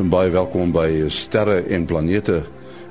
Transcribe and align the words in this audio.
en 0.00 0.08
baie 0.08 0.30
welkom 0.32 0.70
by 0.72 1.10
Sterre 1.12 1.58
en 1.68 1.82
Planete. 1.84 2.38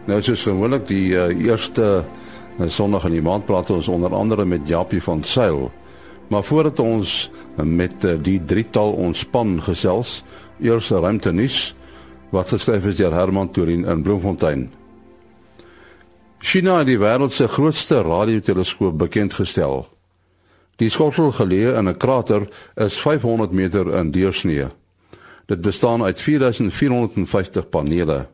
Nou 0.05 0.19
soos 0.21 0.43
gewoonlik 0.46 0.83
die 0.89 1.15
uh, 1.17 1.25
eerste 1.33 2.03
uh, 2.03 2.67
Sondag 2.69 3.07
in 3.10 3.15
die 3.15 3.24
maand 3.25 3.47
praat 3.47 3.71
ons 3.74 3.87
onder 3.89 4.13
andere 4.13 4.46
met 4.46 4.67
Japie 4.69 5.01
van 5.01 5.24
Sail. 5.25 5.71
Maar 6.29 6.46
voordat 6.46 6.79
ons 6.83 7.31
met 7.65 8.06
uh, 8.06 8.13
die 8.21 8.37
drietal 8.46 8.93
ontspan 9.01 9.57
gesels, 9.65 10.19
eers 10.61 10.92
ruimtenis 10.93 11.74
wat 12.35 12.53
geskryf 12.53 12.85
is 12.92 12.99
deur 12.99 13.15
Herman 13.15 13.49
Turin 13.55 13.87
in 13.89 14.03
Bloemfontein. 14.05 14.67
China 16.45 16.77
het 16.84 16.91
die 16.91 16.99
wêreld 17.01 17.34
se 17.34 17.48
grootste 17.49 18.03
radioteleskoop 18.05 18.99
bekend 19.01 19.34
gestel. 19.34 19.87
Die 20.77 20.91
skottel 20.93 21.34
geleë 21.34 21.73
in 21.79 21.89
'n 21.89 21.98
krater 21.98 22.45
is 22.76 23.01
500 23.01 23.51
meter 23.51 23.89
in 23.98 24.12
deursnee. 24.12 24.70
Dit 25.49 25.62
bestaan 25.62 26.03
uit 26.03 26.21
4450 26.21 27.70
panele. 27.70 28.27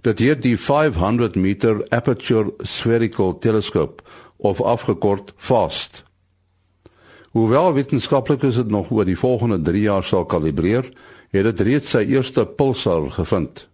Dit 0.00 0.18
heet 0.18 0.42
die 0.42 0.58
500 0.60 1.34
meter 1.34 1.86
aperture 1.88 2.52
spherical 2.58 3.38
telescope 3.38 4.02
of 4.36 4.60
afgekort 4.62 5.32
FAST. 5.36 6.04
Hoewel 7.30 7.74
wetenskaplikes 7.74 8.54
dit 8.54 8.70
nog 8.70 8.90
oor 8.90 9.04
die 9.04 9.18
volgende 9.18 9.60
3 9.60 9.82
jaar 9.82 10.04
sal 10.04 10.24
kalibreer, 10.24 10.86
het 11.30 11.44
dit 11.44 11.60
reeds 11.60 11.90
sy 11.90 12.06
eerste 12.06 12.46
pulsar 12.46 13.10
gevind. 13.10 13.66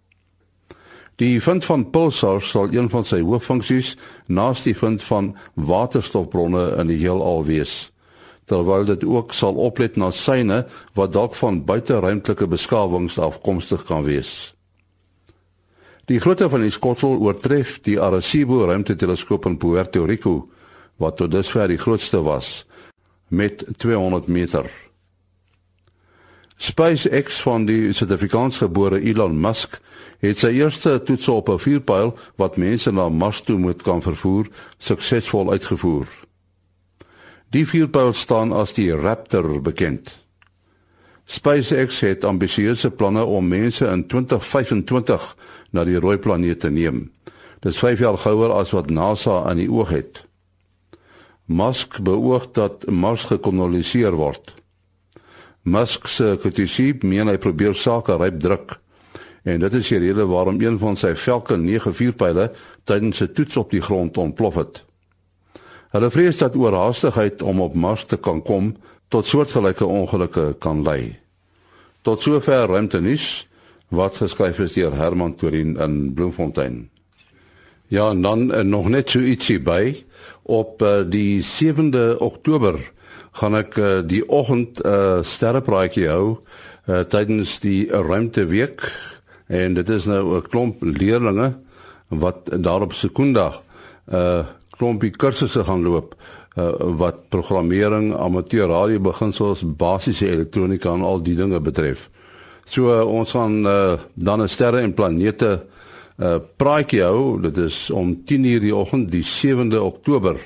Die 1.21 1.43
vind 1.43 1.65
van 1.65 1.91
pulsars 1.91 2.49
sal 2.51 2.73
een 2.73 2.89
van 2.91 3.05
sy 3.05 3.21
hooffunksies 3.21 3.97
naas 4.27 4.65
die 4.65 4.77
vind 4.77 5.03
van 5.03 5.35
waterstofbronne 5.55 6.71
in 6.81 6.89
die 6.89 7.03
heelal 7.05 7.45
wees 7.45 7.94
terwyl 8.45 8.85
dit 8.85 9.05
ook 9.05 9.33
sal 9.33 9.55
oplet 9.55 9.97
na 9.97 10.11
syne 10.11 10.65
wat 10.95 11.13
dalk 11.13 11.35
van 11.35 11.65
buiteruimtelike 11.65 12.47
beskawings 12.47 13.19
afkomstig 13.19 13.85
kan 13.89 14.05
wees. 14.05 14.55
Die 16.05 16.21
grootte 16.21 16.51
van 16.53 16.61
die 16.61 16.73
skottel 16.73 17.17
oortref 17.17 17.79
die 17.87 17.97
Arecibo 18.01 18.67
ruimteteleskoop 18.69 19.47
in 19.49 19.57
Puerto 19.57 20.05
Rico 20.05 20.49
wat 21.01 21.17
tot 21.17 21.33
dusver 21.33 21.69
die 21.69 21.81
grootste 21.81 22.21
was 22.23 22.67
met 23.29 23.65
200 23.77 24.27
meter. 24.27 24.69
SpaceX 26.57 27.41
van 27.43 27.65
die 27.67 27.93
Suid-Afrikaansgebore 27.93 29.01
Elon 29.01 29.41
Musk 29.41 29.81
het 30.23 30.39
sy 30.39 30.53
eerste 30.61 31.01
toets 31.03 31.29
op 31.29 31.49
'n 31.49 31.59
vuurpyl 31.59 32.15
wat 32.37 32.57
mense 32.57 32.93
na 32.93 33.09
Mars 33.09 33.41
toe 33.41 33.59
moet 33.59 33.83
kan 33.83 34.03
vervoer, 34.03 34.47
suksesvol 34.79 35.51
uitgevoer. 35.51 36.07
Die 37.55 37.63
vuurpyl 37.71 38.11
staan 38.19 38.51
as 38.51 38.73
die 38.75 38.89
Raptor 38.91 39.61
bekend. 39.63 40.09
SpaceX 41.25 42.01
het 42.03 42.25
ambisieuse 42.27 42.89
planne 42.91 43.23
om 43.25 43.47
mense 43.47 43.87
in 43.87 44.01
2025 44.11 45.27
na 45.71 45.85
die 45.87 46.01
rooi 46.03 46.17
planeet 46.19 46.65
te 46.65 46.71
neem. 46.75 47.13
Dis 47.63 47.79
5 47.79 48.01
jaar 48.03 48.19
gouer 48.19 48.51
as 48.51 48.73
wat 48.75 48.91
NASA 48.91 49.37
aan 49.47 49.61
die 49.63 49.69
oog 49.71 49.93
het. 49.95 50.25
Musk 51.47 52.01
beoog 52.03 52.49
dat 52.59 52.89
Mars 52.91 53.29
gekoloniseer 53.31 54.19
word. 54.19 54.57
Musk 55.63 56.09
se 56.11 56.35
kritiek 56.43 57.07
meen 57.07 57.31
hy 57.31 57.37
probeer 57.39 57.79
sake 57.79 58.17
ryp 58.19 58.41
druk. 58.43 58.81
En 59.47 59.63
dit 59.63 59.79
is 59.79 59.93
die 59.95 60.03
rede 60.03 60.27
waarom 60.27 60.59
een 60.59 60.81
van 60.83 60.99
sy 60.99 61.15
Falcon 61.15 61.63
9 61.63 61.95
vuurpyle 61.95 62.51
tydens 62.85 63.23
'n 63.23 63.33
toets 63.33 63.57
op 63.57 63.71
die 63.71 63.83
grond 63.83 64.19
ontplof 64.19 64.55
het. 64.55 64.85
Hulle 65.95 66.11
vrees 66.11 66.41
dat 66.41 66.57
oorhaastigheid 66.59 67.43
om 67.43 67.61
op 67.63 67.75
Mars 67.79 68.03
te 68.11 68.17
kan 68.19 68.41
kom 68.43 68.73
tot 69.15 69.29
soortgelyke 69.31 69.87
ongelukke 69.87 70.57
kan 70.59 70.81
lei. 70.83 71.15
Tot 72.03 72.19
sover 72.21 72.67
ruimtenis 72.67 73.47
wat 73.95 74.19
geskryf 74.19 74.59
is 74.65 74.75
deur 74.75 74.97
Herman 74.99 75.37
Torin 75.39 75.77
in 75.79 75.95
Bloemfontein. 76.15 76.89
Ja, 77.87 78.09
en 78.11 78.23
dan 78.23 78.51
uh, 78.51 78.65
nog 78.67 78.89
net 78.91 79.15
so 79.15 79.23
ietsie 79.23 79.61
by 79.63 79.95
op 80.43 80.83
uh, 80.83 81.05
die 81.07 81.45
7de 81.47 82.19
Oktober 82.19 82.81
gaan 83.39 83.55
ek 83.61 83.79
uh, 83.79 83.93
die 84.03 84.25
oggend 84.27 84.83
'n 84.83 84.91
uh, 84.91 85.23
sterrepraatjie 85.23 86.11
hou 86.11 86.27
uh, 86.91 87.05
tydens 87.07 87.61
die 87.63 87.87
ruimteweek 87.87 88.83
en 89.47 89.79
dit 89.79 89.89
is 89.89 90.11
nou 90.11 90.43
'n 90.43 90.49
klomp 90.51 90.83
leerdlinge 90.83 91.55
wat 92.11 92.51
daarop 92.51 92.99
sekondag 92.99 93.63
uh 94.11 94.43
klompie 94.75 95.13
kursusse 95.15 95.65
gaan 95.65 95.85
loop 95.87 96.15
uh, 96.59 96.73
wat 96.99 97.29
programmering, 97.29 98.13
amateur 98.17 98.69
radio 98.71 99.01
beginsels, 99.01 99.63
basiese 99.63 100.29
elektronika 100.31 100.93
en 100.95 101.05
al 101.07 101.23
die 101.23 101.37
dinge 101.39 101.61
betref. 101.61 102.09
So 102.65 102.91
uh, 102.91 103.05
ons 103.05 103.35
gaan 103.37 103.63
uh, 103.67 103.99
dan 104.15 104.43
'n 104.43 104.49
sterre 104.49 104.81
en 104.81 104.95
planete 104.95 105.67
uh, 106.19 106.39
praatjie 106.57 107.03
hou. 107.03 107.41
Dit 107.41 107.57
is 107.57 107.91
om 107.91 108.15
10:00 108.15 108.61
die 108.61 108.75
oggend 108.75 109.11
die 109.11 109.25
7de 109.25 109.81
Oktober 109.81 110.37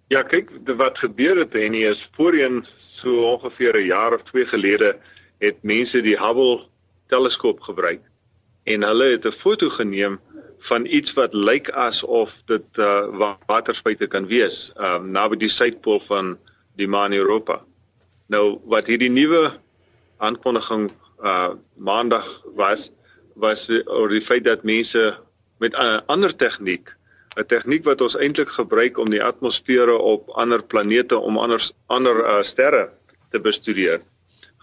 Ja, 0.07 0.23
kyk, 0.23 0.51
wat 0.65 0.97
gebeur 0.97 1.37
het 1.37 1.53
nie 1.53 1.85
is 1.85 2.09
voorheen 2.15 2.65
so 2.91 3.31
ongeveer 3.31 3.77
'n 3.77 3.85
jaar 3.85 4.13
of 4.13 4.23
2 4.23 4.45
gelede 4.45 4.97
het 5.39 5.61
mense 5.61 6.01
die 6.01 6.17
Hubble 6.19 6.67
teleskoop 7.07 7.61
gebruik 7.61 8.01
en 8.63 8.83
hulle 8.83 9.11
het 9.15 9.25
'n 9.25 9.39
foto 9.41 9.69
geneem 9.69 10.19
van 10.59 10.85
iets 10.85 11.13
wat 11.13 11.33
lyk 11.33 11.69
asof 11.71 12.31
dit 12.45 12.65
uh, 12.75 13.35
waterspuite 13.47 14.07
kan 14.07 14.27
wees 14.27 14.71
um, 14.77 15.11
naby 15.11 15.37
die 15.39 15.49
suidpool 15.49 16.01
van 16.07 16.37
die 16.75 16.87
maan 16.87 17.13
Europa. 17.13 17.63
Nou 18.27 18.59
wat 18.65 18.85
hierdie 18.85 19.11
nuwe 19.11 19.51
aankondiging 20.17 20.91
uh 21.23 21.51
maandag 21.75 22.27
was 22.55 22.91
was 23.35 23.59
oor 23.85 24.09
die 24.09 24.23
feit 24.23 24.43
dat 24.43 24.63
mense 24.63 25.17
met 25.59 25.75
'n 25.75 26.01
ander 26.05 26.35
tegniek 26.35 26.95
'n 27.35 27.45
tegniek 27.47 27.83
wat 27.83 28.01
ons 28.01 28.15
eintlik 28.15 28.49
gebruik 28.49 28.97
om 28.97 29.09
die 29.09 29.23
atmosfere 29.23 29.97
op 29.97 30.29
ander 30.29 30.63
planete 30.63 31.17
om 31.17 31.37
anders 31.37 31.71
ander 31.87 32.15
uh, 32.15 32.43
sterre 32.43 32.89
te 33.31 33.39
bestudeer 33.39 34.01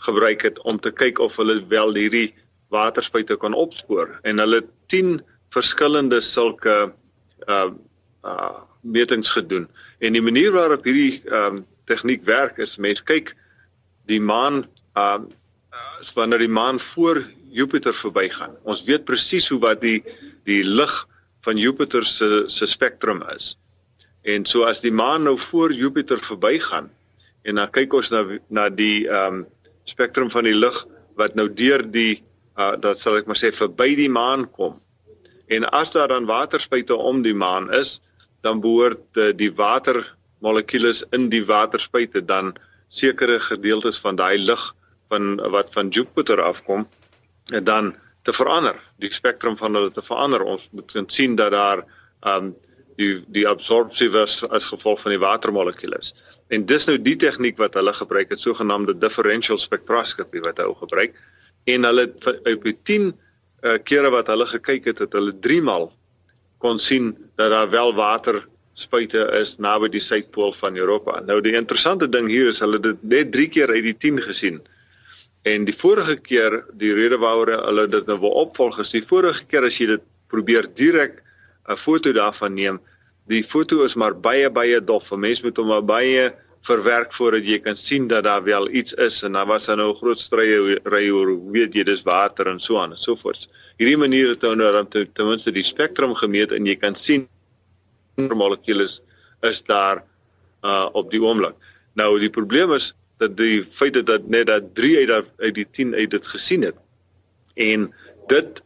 gebruik 0.07 0.43
het 0.47 0.59
om 0.65 0.81
te 0.81 0.93
kyk 0.95 1.19
of 1.23 1.37
hulle 1.41 1.59
wel 1.69 1.95
hierdie 1.95 2.35
waterspuite 2.75 3.37
kan 3.43 3.55
opspoor. 3.55 4.19
En 4.23 4.39
hulle 4.43 4.63
10 4.93 5.21
verskillende 5.55 6.21
sulke 6.23 6.77
uh 7.49 7.71
uh 8.25 8.63
metings 8.87 9.29
gedoen. 9.35 9.67
En 9.99 10.15
die 10.15 10.23
manier 10.23 10.53
waarop 10.55 10.85
hierdie 10.87 11.23
um 11.33 11.65
tegniek 11.91 12.25
werk 12.27 12.59
is 12.63 12.77
mense 12.77 13.03
kyk 13.07 13.33
die 14.11 14.21
maan 14.21 14.65
um 14.95 15.27
uh, 15.75 16.15
wanneer 16.15 16.45
die 16.45 16.53
maan 16.53 16.81
voor 16.95 17.23
Jupiter 17.51 17.95
verbygaan. 17.95 18.57
Ons 18.63 18.85
weet 18.87 19.05
presies 19.05 19.49
hoe 19.49 19.61
wat 19.61 19.81
die 19.81 20.03
die 20.47 20.63
lig 20.65 20.95
van 21.47 21.59
Jupiter 21.59 22.05
se 22.05 22.45
se 22.53 22.67
spektrum 22.67 23.23
is. 23.37 23.55
En 24.23 24.47
so 24.47 24.67
as 24.67 24.81
die 24.83 24.93
maan 24.93 25.27
nou 25.27 25.39
voor 25.51 25.73
Jupiter 25.73 26.21
verbygaan 26.23 26.91
en 27.47 27.61
dan 27.61 27.71
kyk 27.71 27.95
ons 27.95 28.11
na 28.11 28.25
na 28.49 28.69
die 28.69 29.07
um 29.07 29.45
spektrum 29.91 30.31
van 30.31 30.47
die 30.47 30.57
lig 30.57 30.77
wat 31.17 31.37
nou 31.39 31.49
deur 31.53 31.85
die 31.85 32.23
uh 32.57 32.75
dat 32.81 33.03
sal 33.05 33.19
ek 33.19 33.29
maar 33.29 33.39
sê 33.39 33.53
verby 33.53 33.95
die 33.99 34.11
maan 34.11 34.47
kom. 34.51 34.79
En 35.53 35.67
as 35.71 35.91
daar 35.95 36.09
dan 36.09 36.27
waterspuite 36.27 36.95
om 36.95 37.23
die 37.23 37.35
maan 37.35 37.69
is, 37.73 38.01
dan 38.43 38.61
behoort 38.61 39.21
uh, 39.21 39.31
die 39.37 39.53
water 39.55 40.03
molekules 40.45 41.05
in 41.17 41.29
die 41.31 41.45
waterspuite 41.47 42.25
dan 42.25 42.55
sekere 42.89 43.39
gedeeltes 43.41 44.01
van 44.03 44.17
daai 44.17 44.39
lig 44.39 44.63
van 45.13 45.37
wat 45.53 45.73
van 45.77 45.89
Jupiter 45.89 46.41
afkom 46.43 46.87
en 47.53 47.65
dan 47.65 47.95
te 48.27 48.33
verander, 48.35 48.75
die 48.99 49.13
spektrum 49.15 49.55
van 49.57 49.77
hulle 49.79 49.93
te 49.95 50.03
verander. 50.03 50.43
Ons 50.43 50.65
moet 50.75 51.13
sien 51.15 51.37
dat 51.39 51.53
daar 51.55 51.85
um 52.27 52.55
die 52.97 53.21
die 53.29 53.45
absorpsie 53.47 54.09
was 54.11 54.41
as 54.49 54.65
gevolg 54.73 55.03
van 55.05 55.15
die 55.15 55.23
watermolekules. 55.23 56.15
En 56.49 56.67
dis 56.67 56.85
nou 56.87 56.97
die 57.03 57.17
tegniek 57.19 57.57
wat 57.59 57.75
hulle 57.75 57.93
gebruik, 57.93 58.31
het 58.31 58.41
sogenaamde 58.41 58.95
differential 58.99 59.59
spectroscopy 59.59 60.41
wat 60.45 60.61
hulle 60.63 60.75
gebruik 60.79 61.17
en 61.67 61.85
hulle 61.89 62.07
op 62.53 62.67
die 62.67 62.77
10 62.87 63.07
uh, 63.07 63.15
eh, 63.67 63.79
kere 63.83 64.11
wat 64.15 64.29
hulle 64.31 64.47
gekyk 64.47 64.85
het, 64.93 65.01
het 65.03 65.15
hulle 65.17 65.33
3 65.43 65.63
maal 65.67 65.89
kon 66.63 66.79
sien 66.79 67.17
dat 67.35 67.51
daar 67.51 67.71
wel 67.71 67.95
water 67.95 68.45
spuite 68.79 69.25
is 69.41 69.55
naby 69.59 69.89
die 69.89 70.03
suidpool 70.05 70.53
van 70.61 70.77
Europa. 70.77 71.21
Nou 71.25 71.41
die 71.41 71.57
interessante 71.57 72.09
ding 72.09 72.29
hier 72.29 72.53
is 72.53 72.61
hulle 72.63 72.79
het 72.79 72.87
dit 72.91 73.05
net 73.11 73.33
3 73.33 73.49
keer 73.49 73.73
uit 73.73 73.83
die 73.89 73.97
10 74.07 74.21
gesien. 74.29 74.61
En 75.47 75.65
die 75.65 75.77
vorige 75.79 76.17
keer, 76.21 76.59
die 76.75 76.93
rede 76.95 77.19
waaroor 77.23 77.55
hulle 77.69 77.87
dit 77.89 78.07
nou 78.11 78.19
wil 78.21 78.35
opvolg, 78.45 78.81
is 78.83 78.93
die 78.93 79.05
vorige 79.07 79.47
keer 79.51 79.67
as 79.69 79.79
jy 79.79 79.87
dit 79.95 80.05
probeer 80.33 80.69
direk 80.75 81.23
'n 81.69 81.77
foto 81.77 82.13
daarvan 82.13 82.55
neem, 82.55 82.81
die 83.27 83.45
foto 83.51 83.85
is 83.85 83.95
maar 83.95 84.15
baie 84.15 84.51
baie 84.51 84.81
dof. 84.81 85.11
'n 85.13 85.21
Mens 85.21 85.43
moet 85.43 85.57
hom 85.57 85.67
maar 85.67 85.85
baie 85.85 86.33
verwerk 86.67 87.15
voordat 87.15 87.47
jy 87.47 87.59
kan 87.63 87.77
sien 87.77 88.09
dat 88.09 88.25
daar 88.25 88.43
wel 88.43 88.69
iets 88.71 88.93
is 88.93 89.23
en 89.23 89.33
daar 89.33 89.47
was 89.47 89.67
dan 89.67 89.79
nou 89.79 89.93
'n 89.93 89.97
groot 89.97 90.19
strye 90.19 90.81
ry 90.85 91.11
oor 91.11 91.51
weet 91.53 91.75
jy 91.75 91.85
dis 91.85 92.03
water 92.03 92.47
en 92.47 92.61
so 92.61 92.79
aan 92.79 92.91
en 92.91 92.97
so 92.97 93.17
voort. 93.17 93.49
Hierdie 93.79 93.97
manier 93.97 94.29
het 94.29 94.43
nou 94.43 94.57
dan 94.57 94.89
ten 94.89 95.27
minste 95.27 95.53
die 95.53 95.65
spektrum 95.65 96.15
gemeet 96.15 96.53
en 96.53 96.67
jy 96.67 96.77
kan 96.77 96.97
sien 97.01 97.29
molekules 98.17 99.01
is 99.43 99.63
daar 99.67 100.05
uh 100.63 100.89
op 100.93 101.11
die 101.11 101.23
oomblik. 101.23 101.55
Nou 101.95 102.19
die 102.19 102.31
probleem 102.31 102.73
is 102.73 102.95
dat 103.19 103.37
die 103.37 103.67
feit 103.79 104.07
dat 104.07 104.27
net 104.29 104.47
dat 104.47 104.75
3 104.75 105.11
uit 105.11 105.25
uit 105.39 105.55
die 105.55 105.67
10 105.73 105.95
uit 105.95 106.11
dit 106.11 106.27
gesien 106.27 106.63
het. 106.63 106.77
En 107.55 107.95
dit 108.27 108.63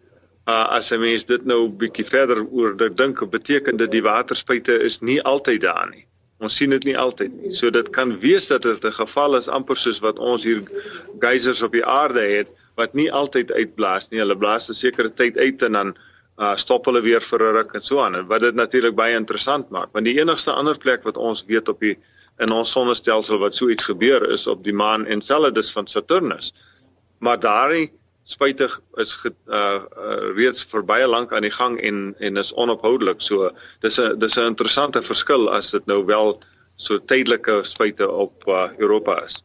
uh 0.49 0.67
as 0.77 0.91
'n 0.91 1.01
mens 1.01 1.25
dit 1.27 1.45
nou 1.45 1.69
bietjie 1.69 2.07
verder 2.07 2.47
oor 2.47 2.77
dink, 2.77 3.31
beteken 3.31 3.77
dit 3.77 3.91
die 3.91 4.03
waterspuite 4.03 4.81
is 4.81 4.99
nie 5.01 5.23
altyd 5.23 5.61
daar 5.61 5.89
nie. 5.91 6.07
Ons 6.41 6.57
sien 6.57 6.71
dit 6.71 6.85
nie 6.85 6.99
altyd 6.99 7.33
nie. 7.33 7.55
So 7.55 7.71
dit 7.71 7.91
kan 7.91 8.19
wees 8.21 8.47
dat 8.47 8.63
dit 8.63 8.85
'n 8.85 8.93
geval 8.93 9.37
is 9.37 9.49
amper 9.49 9.77
soos 9.77 10.01
wat 10.01 10.19
ons 10.19 10.43
hier 10.43 10.63
geysers 11.21 11.63
op 11.63 11.73
die 11.73 11.85
aarde 11.85 12.21
het 12.21 12.49
wat 12.77 12.95
nie 12.95 13.13
altyd 13.13 13.53
uitblaas 13.53 14.07
nie. 14.11 14.21
Hulle 14.21 14.37
blaas 14.37 14.69
'n 14.69 14.75
sekere 14.75 15.13
tyd 15.15 15.39
uit 15.39 15.63
en 15.63 15.73
dan 15.73 15.97
uh 16.39 16.57
stop 16.57 16.85
hulle 16.85 17.03
weer 17.03 17.21
vir 17.21 17.41
'n 17.41 17.55
ruk 17.57 17.75
en 17.75 17.83
so 17.83 18.01
aan. 18.01 18.15
En 18.15 18.27
wat 18.27 18.41
dit 18.41 18.55
natuurlik 18.55 18.95
baie 18.95 19.15
interessant 19.15 19.71
maak, 19.71 19.89
want 19.93 20.05
die 20.05 20.21
enigste 20.21 20.51
ander 20.51 20.79
plek 20.79 21.03
wat 21.03 21.17
ons 21.17 21.45
weet 21.47 21.69
op 21.69 21.81
die 21.81 21.99
in 22.39 22.53
ons 22.53 22.71
sonnestelsel 22.73 23.39
wat 23.39 23.55
so 23.55 23.69
iets 23.69 23.85
gebeur 23.85 24.25
is 24.31 24.47
op 24.47 24.65
die 24.65 24.73
maan 24.73 25.07
Enceladus 25.07 25.73
van 25.73 25.87
Saturnus. 25.87 26.55
Maar 27.19 27.41
daardie 27.41 27.91
spuitig 28.31 28.79
is 29.03 29.13
ge, 29.23 29.33
uh, 29.51 29.83
uh 29.99 30.31
reeds 30.37 30.67
vir 30.71 30.85
baie 30.87 31.07
lank 31.07 31.35
aan 31.35 31.47
die 31.47 31.55
gang 31.55 31.79
en 31.81 32.15
en 32.19 32.41
is 32.41 32.53
onophoudelik. 32.55 33.21
So 33.27 33.51
dis 33.83 33.99
'n 33.99 34.19
dis 34.19 34.37
'n 34.37 34.53
interessante 34.55 35.03
verskil 35.03 35.51
as 35.51 35.71
dit 35.71 35.87
nou 35.87 36.05
wel 36.05 36.39
so 36.77 36.99
tydelike 36.99 37.61
spuite 37.63 38.11
op 38.11 38.47
uh, 38.47 38.69
Europa 38.79 39.25
is. 39.25 39.43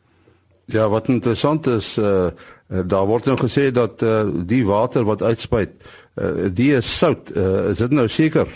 Ja, 0.65 0.89
wat 0.89 1.07
interessant 1.07 1.67
is 1.67 1.97
uh 1.97 2.29
daar 2.67 3.05
word 3.05 3.25
nou 3.25 3.37
gesê 3.37 3.71
dat 3.71 4.01
uh 4.01 4.25
die 4.45 4.65
water 4.65 5.03
wat 5.05 5.21
uitspuit, 5.21 5.69
uh 6.17 6.49
die 6.49 6.73
is 6.73 6.97
sout. 6.97 7.29
Uh, 7.35 7.69
is 7.69 7.77
dit 7.77 7.91
nou 7.91 8.07
seker? 8.07 8.47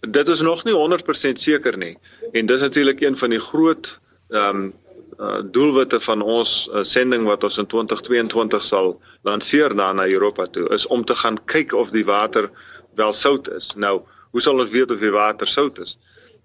Dit 0.00 0.28
is 0.28 0.40
nog 0.40 0.64
nie 0.64 0.74
100% 0.74 1.38
seker 1.38 1.78
nie. 1.78 1.98
En 2.32 2.46
dis 2.46 2.60
natuurlik 2.60 3.00
een 3.00 3.18
van 3.18 3.30
die 3.30 3.40
groot 3.40 3.98
ehm 4.30 4.56
um, 4.56 4.72
uh, 5.20 5.40
doelwitte 5.44 6.00
van 6.00 6.22
ons 6.22 6.68
uh, 6.72 6.84
sending 6.88 7.26
wat 7.28 7.44
ons 7.44 7.58
in 7.60 7.66
2022 7.68 8.64
sal 8.64 8.94
lanseer 9.28 9.74
na 9.76 9.92
na 9.92 10.06
Europa 10.08 10.46
toe 10.46 10.68
is 10.74 10.86
om 10.86 11.04
te 11.04 11.14
gaan 11.14 11.38
kyk 11.44 11.74
of 11.76 11.92
die 11.92 12.04
water 12.04 12.50
wel 12.96 13.12
sout 13.14 13.48
is. 13.56 13.68
Nou, 13.76 14.00
hoe 14.32 14.40
sal 14.40 14.60
ons 14.60 14.72
weet 14.72 14.90
of 14.90 15.02
die 15.02 15.12
water 15.12 15.48
sout 15.48 15.78
is? 15.78 15.98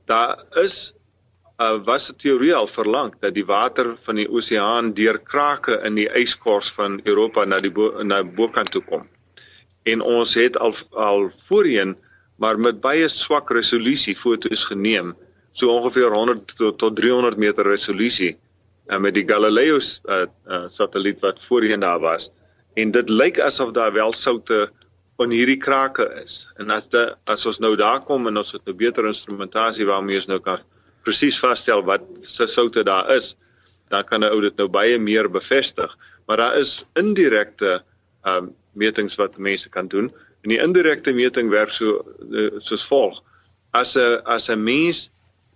Daar 0.06 0.44
is 0.64 0.94
'n 1.58 1.64
uh, 1.64 1.80
was 1.86 2.10
'n 2.10 2.16
teorie 2.20 2.56
al 2.56 2.68
verlang 2.68 3.16
dat 3.20 3.34
die 3.34 3.46
water 3.46 3.96
van 4.04 4.16
die 4.16 4.28
oseaan 4.30 4.94
deur 4.94 5.20
krake 5.20 5.80
in 5.84 5.96
die 5.96 6.10
yskors 6.12 6.74
van 6.76 7.00
Europa 7.04 7.46
na 7.46 7.60
die 7.60 7.72
bo 7.72 8.04
na 8.04 8.24
bokant 8.24 8.72
toe 8.72 8.84
kom. 8.84 9.08
En 9.84 10.02
ons 10.02 10.34
het 10.34 10.58
al 10.58 10.76
al 10.92 11.32
voorheen 11.48 11.96
maar 12.38 12.60
met 12.60 12.82
baie 12.82 13.08
swak 13.10 13.50
resolusie 13.50 14.16
foto's 14.16 14.64
geneem, 14.64 15.16
so 15.54 15.70
ongeveer 15.72 16.12
100 16.12 16.58
tot, 16.58 16.78
tot 16.78 16.96
300 16.96 17.38
meter 17.38 17.64
resolusie 17.64 18.36
uh, 18.88 18.98
met 18.98 19.14
die 19.14 19.26
Galileo 19.28 19.80
uh, 19.80 20.26
uh, 20.48 20.66
satelliet 20.72 21.20
wat 21.20 21.40
voorheen 21.48 21.80
daar 21.80 22.00
was. 22.00 22.30
En 22.74 22.92
dit 22.92 23.10
lyk 23.10 23.40
asof 23.40 23.72
daar 23.72 23.94
wel 23.94 24.14
soutte 24.14 24.72
in 25.18 25.32
hierdie 25.32 25.58
krake 25.58 26.06
is. 26.26 26.48
En 26.60 26.70
as 26.70 26.84
dit 26.92 27.16
as 27.24 27.46
ons 27.46 27.60
nou 27.64 27.76
daar 27.80 28.02
kom 28.04 28.28
en 28.28 28.38
ons 28.38 28.52
het 28.52 28.68
'n 28.68 28.76
beter 28.76 29.08
instrumentasie 29.08 29.86
waarmee 29.86 30.18
ons 30.18 30.28
nou 30.28 30.40
kan 30.40 30.60
presies 31.04 31.40
vasstel 31.40 31.84
wat 31.84 32.02
se 32.22 32.48
soutte 32.48 32.84
daar 32.84 33.10
is 33.16 33.36
dan 33.90 34.04
kan 34.04 34.20
'n 34.20 34.32
ou 34.34 34.42
dit 34.42 34.56
nou 34.58 34.68
baie 34.68 35.00
meer 35.00 35.32
bevestig. 35.32 35.98
Maar 36.26 36.38
daar 36.38 36.58
is 36.58 36.86
indirekte 36.94 37.84
um, 38.24 38.56
metings 38.74 39.16
wat 39.16 39.38
mense 39.38 39.70
kan 39.70 39.88
doen. 39.88 40.14
En 40.42 40.50
die 40.50 40.62
indirekte 40.62 41.14
meting 41.14 41.50
werk 41.50 41.70
so 41.70 42.06
soos 42.60 42.86
volg. 42.88 43.24
As 43.72 43.96
'n 43.96 44.22
as 44.24 44.48
'n 44.48 44.64
mens 44.64 45.10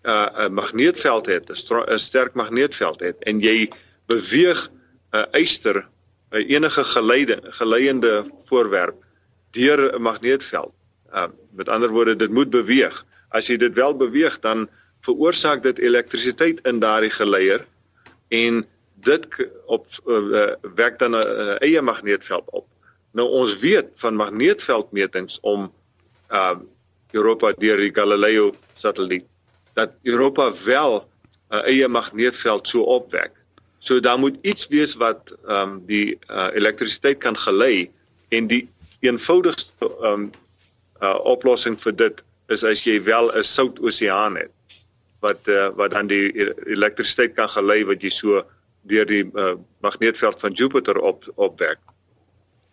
uh, 0.04 0.26
'n 0.48 0.54
magneetveld 0.54 1.26
het, 1.26 1.50
'n 1.50 1.98
sterk 1.98 2.34
magneetveld 2.34 3.00
het 3.00 3.24
en 3.24 3.40
jy 3.40 3.72
beweeg 4.06 4.70
'n 5.12 5.18
uh, 5.18 5.24
eyster, 5.32 5.88
'n 6.32 6.38
uh, 6.38 6.50
enige 6.50 6.84
geleide 6.84 7.40
geleiende 7.42 8.32
voorwerp 8.46 9.04
deur 9.52 9.96
'n 9.96 10.02
magneetveld. 10.02 10.74
Uh, 11.14 11.24
met 11.52 11.70
ander 11.70 11.90
woorde, 11.90 12.16
dit 12.16 12.30
moet 12.30 12.50
beweeg. 12.50 13.06
As 13.30 13.48
jy 13.48 13.58
dit 13.58 13.74
wel 13.74 13.96
beweeg, 13.96 14.40
dan 14.40 14.70
veroorsaak 15.02 15.64
dit 15.64 15.78
elektrisiteit 15.78 16.60
in 16.64 16.80
daardie 16.80 17.10
geleier 17.10 17.66
en 18.28 18.66
dit 18.94 19.26
op 19.66 19.88
uh, 20.06 20.54
werk 20.76 21.00
dan 21.00 21.12
'n 21.12 21.16
uh, 21.16 21.62
eie 21.62 21.82
magneetveld 21.82 22.50
op. 22.50 22.68
Nou 23.12 23.28
ons 23.30 23.58
weet 23.60 23.88
van 23.96 24.16
magneetveldmetings 24.16 25.40
om 25.42 25.74
uh 26.32 26.58
Europa 27.12 27.54
deur 27.58 27.78
die 27.78 27.94
Galileo 27.94 28.54
satelliet 28.78 29.26
dat 29.80 29.92
Europa 30.04 30.54
wel 30.66 30.94
'n 31.50 31.56
uh, 31.56 31.64
eie 31.72 31.88
magneetveld 31.88 32.68
so 32.68 32.80
opwek. 32.82 33.32
So 33.80 34.00
daar 34.00 34.20
moet 34.20 34.38
iets 34.42 34.68
wees 34.68 34.94
wat 34.96 35.22
ehm 35.48 35.70
um, 35.70 35.84
die 35.86 36.20
uh, 36.28 36.48
elektrisiteit 36.54 37.18
kan 37.18 37.38
gelei 37.38 37.92
en 38.30 38.48
die 38.48 38.70
eenvoudigste 39.00 39.72
ehm 39.80 40.14
um, 40.14 40.32
uh, 41.02 41.20
oplossing 41.24 41.80
vir 41.84 41.96
dit 41.96 42.16
is 42.48 42.64
as 42.64 42.84
jy 42.84 43.04
wel 43.04 43.32
'n 43.32 43.44
sout 43.44 43.80
oseaan 43.80 44.36
het 44.36 44.52
wat 45.20 45.40
uh, 45.48 45.70
wat 45.76 45.92
dan 45.92 46.08
die 46.08 46.28
elektrisiteit 46.66 47.34
kan 47.34 47.50
gelei 47.50 47.86
wat 47.86 48.02
jy 48.02 48.10
so 48.10 48.44
deur 48.82 49.06
die 49.06 49.24
uh, 49.34 49.54
magneetveld 49.82 50.40
van 50.40 50.52
Jupiter 50.52 51.00
op 51.00 51.24
opwek. 51.36 51.80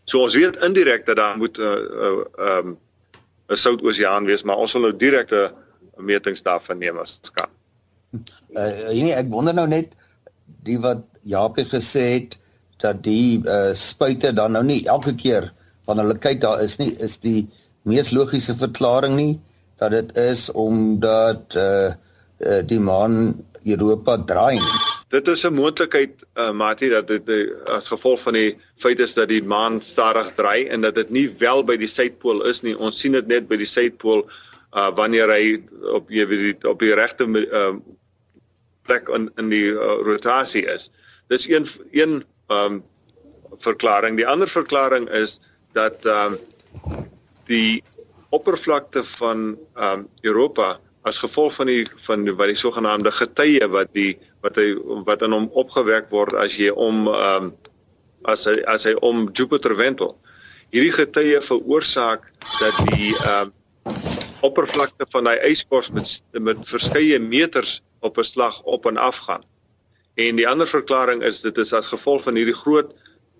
So 0.04 0.22
ons 0.22 0.34
weet 0.34 0.58
indirek 0.62 1.06
dat 1.06 1.16
daar 1.16 1.36
moet 1.36 1.58
'n 1.58 1.62
uh, 1.62 1.74
uh, 2.06 2.58
um, 2.58 2.78
'n 3.48 3.56
sout 3.56 3.82
oseaan 3.82 4.24
wees, 4.24 4.42
maar 4.42 4.56
ons 4.56 4.72
wil 4.72 4.82
nou 4.82 4.96
direkte 4.96 5.50
uh, 5.50 5.65
metings 5.98 6.42
daarvan 6.42 6.78
neem 6.78 6.98
as 6.98 7.14
ons 7.22 7.32
kan. 7.34 7.52
Uh 8.56 8.88
nee, 8.94 9.12
ek 9.12 9.28
wonder 9.28 9.52
nou 9.52 9.66
net 9.68 9.90
die 10.64 10.78
wat 10.80 11.02
Japie 11.28 11.66
gesê 11.68 12.04
het 12.14 12.36
dat 12.80 13.02
die 13.04 13.42
uh 13.44 13.74
spuite 13.76 14.32
dan 14.32 14.54
nou 14.56 14.62
nie 14.64 14.86
elke 14.88 15.12
keer 15.18 15.50
van 15.84 16.00
hulle 16.00 16.16
kyk 16.22 16.40
daar 16.40 16.62
is 16.64 16.78
nie 16.80 16.92
is 17.04 17.18
die 17.20 17.46
mees 17.84 18.12
logiese 18.16 18.56
verklaring 18.56 19.16
nie 19.18 19.34
dat 19.82 19.92
dit 19.92 20.16
is 20.16 20.48
omdat 20.50 21.58
uh, 21.60 21.92
uh 22.40 22.62
die 22.64 22.80
maan 22.80 23.36
Europa 23.66 24.16
draai. 24.24 24.54
Nie. 24.54 24.84
Dit 25.10 25.28
is 25.28 25.42
'n 25.44 25.54
moontlikheid 25.54 26.14
uh 26.34 26.52
Mati 26.52 26.88
dat 26.88 27.08
dit 27.08 27.28
as 27.66 27.86
gevolg 27.86 28.22
van 28.22 28.32
die 28.32 28.56
feit 28.78 28.98
is 29.00 29.14
dat 29.14 29.28
die 29.28 29.42
maan 29.42 29.82
stadig 29.92 30.34
draai 30.34 30.66
en 30.66 30.80
dat 30.80 30.94
dit 30.94 31.10
nie 31.10 31.28
wel 31.38 31.64
by 31.64 31.76
die 31.76 31.92
suidpool 31.94 32.42
is 32.46 32.60
nie. 32.62 32.78
Ons 32.78 33.00
sien 33.00 33.12
dit 33.12 33.26
net 33.26 33.48
by 33.48 33.56
die 33.56 33.70
suidpool 33.70 34.26
uh 34.76 34.90
wanneer 34.96 35.30
hy 35.32 35.56
op 35.96 36.10
jy 36.12 36.26
weet 36.28 36.66
op 36.68 36.82
die 36.84 36.94
regte 36.94 37.24
uh 37.24 37.76
plek 38.86 39.08
in 39.08 39.30
in 39.40 39.48
die 39.50 39.72
uh, 39.72 39.98
rotasie 40.06 40.66
is. 40.70 40.90
Dis 41.32 41.48
een 41.48 41.68
een 41.90 42.24
um 42.52 42.82
verklaring. 43.64 44.16
Die 44.16 44.26
ander 44.26 44.48
verklaring 44.48 45.08
is 45.10 45.36
dat 45.72 46.04
um 46.06 46.36
die 47.46 47.82
oppervlakte 48.30 49.04
van 49.16 49.56
um 49.74 50.08
Europa 50.20 50.76
as 51.06 51.18
gevolg 51.22 51.54
van 51.54 51.70
die 51.70 51.86
van 52.06 52.24
die, 52.26 52.34
wat 52.34 52.50
die 52.50 52.58
sogenaamde 52.58 53.12
getye 53.14 53.68
wat 53.70 53.92
die 53.94 54.18
wat 54.42 54.58
hy 54.58 54.74
wat 55.06 55.22
aan 55.22 55.34
hom 55.34 55.50
opgewek 55.54 56.10
word 56.10 56.34
as 56.34 56.54
jy 56.58 56.70
om 56.70 57.06
um 57.08 57.52
as 58.26 58.42
hy 58.48 58.58
as 58.66 58.86
hy 58.86 58.94
om 59.06 59.28
Jupiter 59.32 59.76
wentel. 59.78 60.16
Hierdie 60.74 60.94
getye 60.94 61.42
veroorsaak 61.46 62.26
dat 62.58 62.80
die 62.92 63.12
um 63.36 63.55
oppervlakte 64.46 65.06
van 65.10 65.28
daai 65.28 65.38
yskors 65.50 65.90
met 65.96 66.20
met 66.46 66.62
verskeie 66.70 67.18
meters 67.18 67.80
op 68.00 68.18
'n 68.18 68.28
slag 68.32 68.62
op 68.62 68.86
en 68.86 68.96
af 68.96 69.18
gaan. 69.26 69.44
En 70.14 70.36
die 70.36 70.48
ander 70.48 70.68
verklaring 70.68 71.22
is 71.22 71.40
dit 71.40 71.56
is 71.56 71.72
as 71.72 71.86
gevolg 71.86 72.22
van 72.22 72.34
hierdie 72.34 72.60
groot 72.62 72.94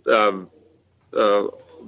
ehm 0.04 0.26
um, 0.28 0.48
uh 1.12 1.44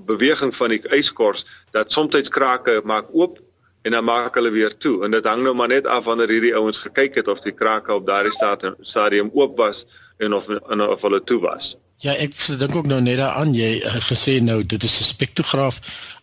beweging 0.06 0.56
van 0.56 0.68
die 0.68 0.82
yskors 0.94 1.46
dat 1.70 1.92
soms 1.92 2.28
krake 2.28 2.80
maak 2.84 3.06
oop 3.12 3.38
en 3.82 3.90
dan 3.90 4.04
maak 4.04 4.34
hulle 4.34 4.50
weer 4.50 4.76
toe 4.76 5.04
en 5.04 5.10
dit 5.10 5.26
hang 5.26 5.42
nou 5.42 5.54
maar 5.54 5.68
net 5.68 5.87
af 5.87 6.04
wanneer 6.04 6.28
hierdie 6.28 6.54
ouens 6.54 6.78
gekyk 6.78 7.14
het 7.14 7.28
of 7.28 7.40
die 7.40 7.52
krake 7.52 7.94
op 7.94 8.06
daardie 8.06 8.32
stadium 8.80 9.30
oop 9.34 9.56
was 9.56 9.87
en 10.16 10.34
of 10.34 10.48
en 10.48 10.82
of 10.82 11.00
hulle 11.00 11.25
toe 11.25 11.40
was. 11.40 11.76
Ja, 11.98 12.12
ek 12.14 12.36
dink 12.60 12.76
ook 12.76 12.86
nou 12.86 13.00
net 13.02 13.18
daaraan. 13.18 13.54
Jy 13.54 13.80
uh, 13.82 13.96
gesê 14.06 14.38
nou 14.42 14.60
dit 14.62 14.82
is 14.82 14.98
'n 15.00 15.04
spektrograaf 15.10 15.80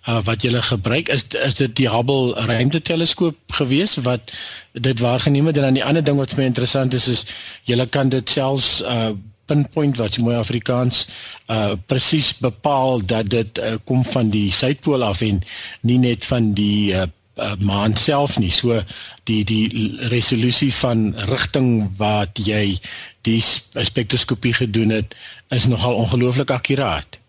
uh, 0.08 0.22
wat 0.24 0.42
jy 0.42 0.62
gebruik. 0.62 1.10
Is 1.10 1.26
is 1.28 1.54
dit 1.54 1.76
die 1.76 1.90
Hubble 1.90 2.32
ruimteteleskoop 2.34 3.36
gewees 3.60 3.96
wat 3.96 4.32
dit 4.72 5.00
waargeneem 5.00 5.46
het? 5.46 5.58
En 5.58 5.62
dan 5.62 5.74
die 5.74 5.84
ander 5.84 6.04
ding 6.04 6.18
wat 6.18 6.30
vir 6.30 6.40
my 6.40 6.46
interessant 6.46 6.94
is 6.94 7.08
is 7.08 7.26
jy 7.64 7.86
kan 7.86 8.10
dit 8.10 8.30
selfs 8.30 8.82
uh, 8.82 9.12
pinpoint 9.46 9.98
wat 9.98 10.18
mooi 10.18 10.36
Afrikaans 10.36 11.08
uh 11.52 11.76
presies 11.86 12.38
bepaal 12.38 13.06
dat 13.06 13.30
dit 13.30 13.58
uh, 13.58 13.76
kom 13.84 14.06
van 14.06 14.30
die 14.30 14.52
suidpool 14.52 15.04
af 15.04 15.22
en 15.22 15.44
nie 15.82 15.98
net 15.98 16.26
van 16.26 16.54
die 16.54 16.94
uh, 16.94 17.04
uh 17.36 17.54
maan 17.60 17.96
self 17.96 18.38
nie. 18.40 18.52
So 18.52 18.82
die 19.24 19.44
die 19.44 19.98
resolusie 20.12 20.72
van 20.74 21.14
rigting 21.30 21.90
wat 21.98 22.40
jy 22.40 22.80
die 23.28 23.42
spektroskopie 23.42 24.54
gedoen 24.54 24.90
het 24.90 25.16
is 25.50 25.68
nogal 25.68 25.96
ongelooflik 25.96 26.52
akkuraat. 26.52 27.20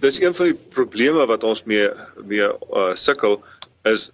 Dis 0.00 0.20
een 0.20 0.34
van 0.34 0.50
die 0.50 0.58
probleme 0.74 1.26
wat 1.26 1.44
ons 1.44 1.62
mee 1.64 1.88
mee 2.26 2.48
uh, 2.48 2.92
sukkel 3.04 3.42
is 3.82 4.10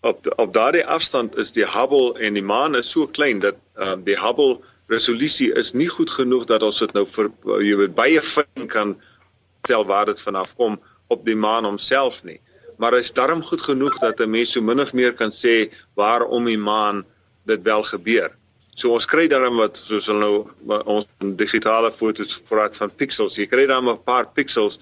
op 0.00 0.32
op 0.36 0.52
daardie 0.52 0.86
afstand 0.86 1.36
is 1.36 1.52
die 1.52 1.66
Hubble 1.66 2.12
en 2.20 2.34
die 2.34 2.44
maan 2.44 2.76
is 2.76 2.90
so 2.90 3.06
klein 3.06 3.40
dat 3.40 3.56
um, 3.74 4.02
die 4.04 4.18
Hubble 4.20 4.58
resolusie 4.92 5.52
is 5.52 5.72
nie 5.72 5.88
goed 5.88 6.10
genoeg 6.10 6.44
dat 6.50 6.62
ons 6.62 6.78
dit 6.78 6.92
nou 6.92 7.06
vir 7.14 7.30
jy 7.64 7.76
weet 7.80 7.94
baie 7.96 8.22
fin 8.34 8.68
kan 8.68 8.96
tel 9.68 9.86
waar 9.88 10.10
dit 10.10 10.20
vanaf 10.20 10.50
kom 10.56 10.76
op 11.08 11.24
die 11.24 11.36
maan 11.36 11.64
homself 11.64 12.20
nie. 12.22 12.40
Maar 12.76 12.98
is 12.98 13.12
darm 13.12 13.42
goed 13.42 13.62
genoeg 13.62 13.98
dat 13.98 14.20
'n 14.20 14.30
mens 14.30 14.52
so 14.52 14.60
min 14.60 14.80
of 14.80 14.92
meer 14.92 15.12
kan 15.12 15.32
sê 15.32 15.70
waarom 15.94 16.44
die 16.44 16.58
maan 16.58 17.04
dit 17.44 17.62
wel 17.62 17.82
gebeur. 17.82 18.30
So 18.74 18.90
ons 18.92 19.06
kry 19.06 19.28
darm 19.28 19.56
wat 19.56 19.78
soos 19.86 20.06
hulle 20.06 20.20
nou 20.20 20.82
ons 20.84 21.06
digitale 21.18 21.92
foto's 21.98 22.40
praat 22.48 22.76
van 22.76 22.90
pixels. 22.90 23.36
Jy 23.36 23.46
kry 23.46 23.66
dan 23.66 23.88
'n 23.88 24.02
paar 24.04 24.26
pixels 24.34 24.78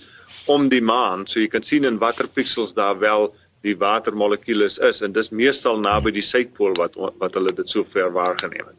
om 0.46 0.68
die 0.68 0.82
maan, 0.82 1.26
so 1.26 1.40
jy 1.40 1.48
kan 1.48 1.62
sien 1.62 1.84
in 1.84 1.98
watter 1.98 2.28
pixels 2.28 2.74
daar 2.74 2.98
wel 2.98 3.34
die 3.62 3.76
watermolekules 3.78 4.78
is 4.78 5.00
en 5.00 5.12
dis 5.12 5.30
meestal 5.30 5.78
naby 5.78 6.10
die 6.10 6.26
suidpool 6.26 6.74
wat 6.80 6.96
wat 6.96 7.34
hulle 7.34 7.52
dit 7.52 7.68
so 7.68 7.84
ver 7.92 8.10
waargeneem 8.12 8.66
het. 8.66 8.78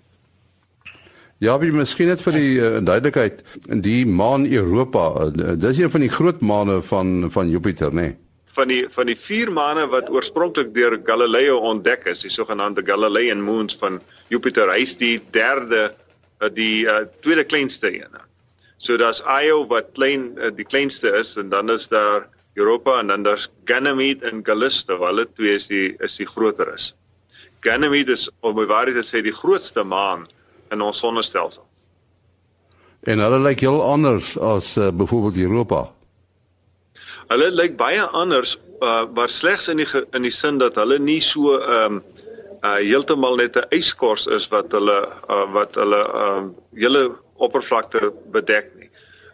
Ja, 1.43 1.57
wie 1.59 1.71
miskien 1.71 2.07
net 2.07 2.21
vir 2.23 2.35
die 2.37 2.51
uh, 2.55 2.79
duidelikheid, 2.79 3.41
die 3.83 4.05
maan 4.07 4.45
Europa, 4.47 5.27
uh, 5.27 5.55
dis 5.59 5.77
een 5.81 5.91
van 5.91 6.01
die 6.05 6.11
groot 6.11 6.41
maane 6.41 6.81
van 6.81 7.31
van 7.31 7.49
Jupiter, 7.49 7.91
né? 7.91 8.01
Nee? 8.01 8.17
Van 8.53 8.69
die 8.69 8.83
van 8.93 9.09
die 9.09 9.17
vier 9.25 9.49
maane 9.51 9.87
wat 9.89 10.11
oorspronklik 10.13 10.73
deur 10.75 10.99
Galileo 11.05 11.57
ontdek 11.71 12.05
is, 12.11 12.21
die 12.21 12.31
sogenaamde 12.33 12.83
Galilean 12.85 13.41
moons 13.41 13.75
van 13.81 13.97
Jupiter, 14.29 14.69
hy 14.69 14.83
is 14.85 14.93
die 14.99 15.15
derde 15.33 15.87
uh, 15.89 16.49
die 16.53 16.85
uh, 16.85 17.05
tweede 17.25 17.45
kleinste 17.49 17.89
een. 17.89 18.21
So 18.77 18.97
daar's 18.99 19.23
Io 19.25 19.63
wat 19.71 19.93
klein 19.97 20.33
uh, 20.37 20.51
die 20.53 20.67
kleinste 20.67 21.09
is 21.23 21.33
en 21.39 21.49
dan 21.49 21.71
is 21.73 21.87
daar 21.89 22.27
Europa 22.53 22.99
en 22.99 23.07
dan 23.07 23.23
daar's 23.23 23.49
Ganymede 23.65 24.29
en 24.29 24.43
Callisto, 24.43 24.99
hulle 25.05 25.25
twee 25.33 25.55
is 25.57 25.65
die 25.67 25.95
is 26.03 26.17
die 26.17 26.27
groter 26.27 26.73
is. 26.75 26.91
Ganymede 27.65 28.13
is 28.13 28.29
om 28.41 28.55
my 28.55 28.67
waarheid 28.69 29.01
te 29.01 29.07
sê 29.09 29.23
die 29.23 29.33
grootste 29.33 29.83
maan 29.83 30.27
in 30.69 30.81
ons 30.81 30.99
sonnestelsel. 31.01 31.63
En 33.03 33.19
hulle 33.19 33.39
lyk 33.43 33.63
heel 33.65 33.81
anders 33.83 34.35
as 34.37 34.75
uh, 34.77 34.91
byvoorbeeld 34.91 35.41
Europa. 35.47 35.87
Hulle 37.33 37.49
lyk 37.49 37.77
baie 37.79 38.03
anders, 38.13 38.51
uh, 38.85 39.07
maar 39.09 39.31
slegs 39.33 39.65
in 39.71 39.79
die 39.81 39.87
in 40.13 40.25
die 40.27 40.33
sin 40.35 40.59
dat 40.61 40.75
hulle 40.77 40.99
nie 41.01 41.21
so 41.25 41.55
ehm 41.57 41.95
um, 41.97 42.03
uh 42.63 42.75
heeltemal 42.77 43.39
net 43.41 43.57
'n 43.57 43.65
yskors 43.75 44.27
is 44.37 44.45
wat 44.51 44.69
hulle 44.71 44.99
uh, 45.29 45.47
wat 45.55 45.73
hulle 45.75 46.01
ehm 46.03 46.37
um, 46.37 46.51
hele 46.77 47.01
oppervlakte 47.41 48.13
bedek 48.35 48.69
nie. 48.77 48.91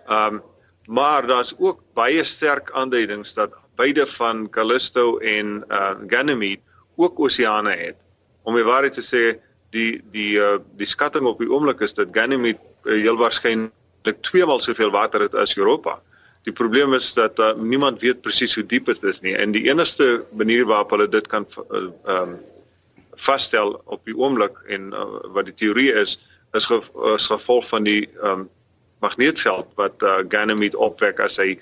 Ehm 0.07 0.39
um, 0.39 0.41
maar 0.87 1.27
daar's 1.27 1.53
ook 1.57 1.83
baie 1.93 2.23
sterk 2.23 2.71
aanduidings 2.71 3.33
dat 3.33 3.51
beide 3.75 4.07
van 4.15 4.49
Callisto 4.49 5.17
en 5.17 5.63
uh 5.67 5.93
Ganymede 6.07 6.61
ook 6.95 7.19
oseane 7.19 7.75
het. 7.75 7.95
Om 8.43 8.55
die 8.55 8.63
waarheid 8.63 8.93
te 8.93 9.05
sê, 9.11 9.39
die 9.75 10.01
die 10.11 10.39
uh, 10.39 10.57
die 10.79 10.87
skatting 10.87 11.25
op 11.25 11.39
die 11.39 11.51
oomblik 11.51 11.81
is 11.81 11.93
dat 11.93 12.15
Ganymede 12.15 12.59
uh, 12.83 12.93
heel 12.93 13.17
waarskynlik 13.17 14.21
tweemaal 14.21 14.59
soveel 14.59 14.91
water 14.91 15.21
het 15.21 15.35
as 15.35 15.57
Europa. 15.57 15.99
Die 16.47 16.53
probleem 16.55 16.93
is 16.93 17.11
dat 17.15 17.39
uh, 17.39 17.53
niemand 17.53 18.01
weet 18.01 18.21
presies 18.21 18.55
hoe 18.55 18.65
diep 18.65 18.85
dit 18.85 19.03
is 19.03 19.19
nie 19.25 19.35
en 19.35 19.51
die 19.51 19.65
enigste 19.69 20.23
manier 20.31 20.65
waarop 20.65 20.95
hulle 20.95 21.09
dit 21.09 21.27
kan 21.27 21.47
ehm 21.55 21.91
uh, 22.05 22.21
um, 22.21 22.37
vasstel 23.19 23.73
op 23.91 23.99
die 24.07 24.15
oomblik 24.15 24.55
en 24.71 24.93
uh, 24.95 25.03
wat 25.35 25.49
die 25.49 25.55
teorie 25.59 25.91
is 25.91 26.15
is, 26.55 26.65
ge, 26.65 26.79
is 27.15 27.25
gevolg 27.27 27.67
van 27.67 27.83
die 27.83 28.07
ehm 28.21 28.45
um, 28.45 28.47
magneetveld 28.99 29.67
wat 29.75 30.03
uh, 30.03 30.19
Ganymede 30.27 30.77
opwek 30.77 31.19
as 31.23 31.35
hy 31.39 31.53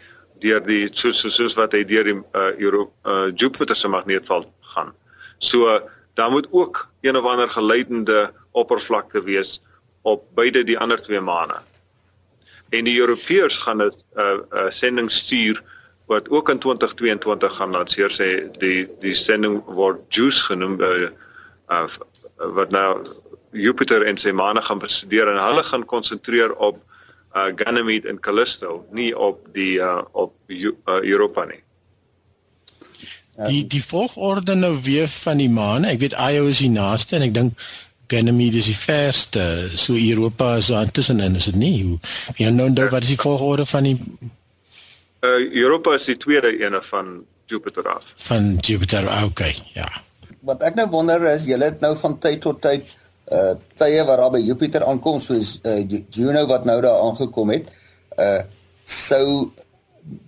deur 0.41 0.61
die 0.65 0.87
soos 0.97 1.21
soos 1.21 1.55
wat 1.57 1.73
hy 1.73 1.83
deur 1.85 2.05
die 2.05 2.17
uh, 2.17 2.51
Europa 2.57 3.13
uh, 3.13 3.29
Jupiter 3.35 3.77
se 3.77 3.89
magneetveld 3.89 4.49
gaan. 4.73 4.93
So 5.37 5.69
uh, 5.69 5.81
daar 6.17 6.31
moet 6.31 6.47
ook 6.51 6.87
een 7.01 7.17
of 7.17 7.25
ander 7.25 7.49
geleidende 7.49 8.31
oppervlakte 8.51 9.23
wees 9.23 9.61
op 10.01 10.25
beide 10.35 10.63
die 10.63 10.77
ander 10.77 11.01
twee 11.03 11.21
maane. 11.21 11.61
En 12.69 12.83
die 12.83 12.99
Europeërs 12.99 13.57
gaan 13.63 13.81
'n 13.81 13.91
uh, 14.15 14.37
uh, 14.51 14.71
sending 14.71 15.11
stuur 15.11 15.63
wat 16.05 16.29
ook 16.29 16.49
in 16.49 16.59
2022 16.59 17.55
gaan 17.55 17.71
lanseer 17.71 18.11
sê 18.11 18.57
die 18.59 18.87
die 18.99 19.15
sending 19.15 19.63
word 19.65 19.99
JUICE 20.09 20.43
genoem 20.49 20.81
uh, 20.81 21.09
uh, 21.69 21.87
wat 22.37 22.69
nou 22.69 23.03
Jupiter 23.51 24.03
en 24.03 24.17
sy 24.17 24.31
maane 24.31 24.61
gaan 24.61 24.79
bestudeer 24.79 25.27
en 25.27 25.39
hulle 25.41 25.63
gaan 25.63 25.85
konsentreer 25.85 26.55
op 26.55 26.77
uh, 27.35 27.51
Ganymede 27.55 28.07
en 28.07 28.19
Callisto, 28.19 28.85
nie 28.91 29.17
op 29.17 29.47
die 29.53 29.79
uh, 29.79 30.01
op 30.11 30.33
uh, 30.47 30.67
Europa 31.01 31.45
nie. 31.45 31.61
Die 33.47 33.67
die 33.69 33.83
volgorde 33.83 34.55
nou 34.55 34.73
weer 34.81 35.07
van 35.07 35.37
die 35.37 35.49
maan. 35.49 35.85
Ek 35.85 35.99
weet 36.01 36.15
Io 36.17 36.47
is 36.49 36.63
die 36.63 36.73
naaste 36.73 37.19
en 37.19 37.27
ek 37.27 37.35
dink 37.35 37.67
Ganymede 38.07 38.57
is 38.57 38.65
die 38.65 38.77
verste. 38.77 39.69
So 39.75 39.93
Europa 39.93 40.55
is 40.55 40.71
daar 40.71 40.91
tussenin, 40.91 41.35
is 41.35 41.45
dit 41.45 41.55
nie? 41.55 41.83
Hoe 41.83 41.99
jy 42.37 42.51
nou 42.55 42.69
nou 42.69 42.89
wat 42.89 43.07
is 43.07 43.15
die 43.15 43.21
volgorde 43.21 43.65
van 43.65 43.83
die 43.83 43.97
uh, 45.25 45.39
Europa 45.51 45.95
is 45.97 46.05
die 46.05 46.17
tweede 46.17 46.53
ene 46.59 46.81
van 46.91 47.25
Jupiter 47.47 47.87
af. 47.89 48.03
Van 48.27 48.57
Jupiter, 48.59 49.07
okay, 49.23 49.55
ja. 49.73 49.87
Wat 50.47 50.63
ek 50.67 50.75
nou 50.75 50.87
wonder 50.91 51.23
is, 51.33 51.47
julle 51.47 51.71
het 51.71 51.79
nou 51.83 51.95
van 51.97 52.17
tyd 52.23 52.41
tot 52.45 52.61
tyd 52.61 52.95
uh 53.27 53.55
tye 53.75 54.03
waar 54.07 54.21
daar 54.23 54.31
by 54.31 54.39
Jupiter 54.39 54.85
aankom 54.87 55.19
soos 55.19 55.57
uh 55.67 55.81
Juno 56.15 56.45
wat 56.47 56.63
nou 56.65 56.77
daar 56.81 57.01
aangekom 57.03 57.51
het. 57.51 57.67
Uh 58.15 58.43
sou 58.87 59.51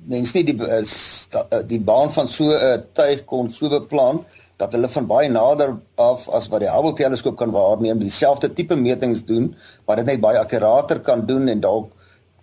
mens 0.10 0.34
nie 0.36 0.44
die 0.44 0.56
eh, 0.66 0.82
eh, 0.84 1.62
die 1.68 1.80
baan 1.80 2.12
van 2.12 2.28
so 2.28 2.52
'n 2.52 2.60
uh, 2.70 2.78
tuig 2.94 3.24
kon 3.26 3.52
so 3.52 3.70
beplan 3.70 4.26
dat 4.60 4.76
hulle 4.76 4.90
van 4.92 5.08
baie 5.08 5.30
nader 5.32 5.78
af 5.96 6.26
as 6.36 6.50
wat 6.52 6.66
die 6.66 6.72
Hubble 6.72 6.96
teleskoop 7.00 7.38
kan 7.40 7.54
waarneem 7.56 8.02
dieselfde 8.02 8.52
tipe 8.54 8.76
metings 8.76 9.24
doen 9.28 9.54
wat 9.88 10.02
dit 10.02 10.12
net 10.12 10.22
baie 10.24 10.40
akkurater 10.40 11.00
kan 11.06 11.24
doen 11.28 11.48
en 11.48 11.64
dalk 11.64 11.94